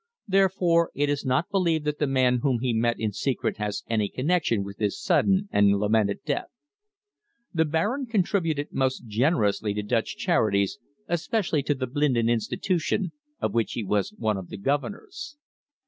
[0.27, 4.09] Therefore it is not believed that the man whom he met in secret has any
[4.09, 6.47] connexion with his sudden and lamented death.
[7.53, 13.73] The Baron contributed most generously to Dutch charities, especially to the Blinden Institution, of which
[13.73, 15.37] he was one of the governors.